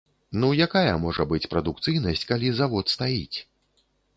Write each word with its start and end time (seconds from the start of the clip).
Ну 0.43 0.47
якая 0.67 0.93
можа 1.03 1.27
быць 1.33 1.43
прадукцыйнасць, 1.53 2.27
калі 2.33 2.47
завод 2.61 2.85
стаіць? 2.97 3.37